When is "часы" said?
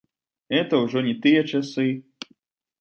1.53-1.87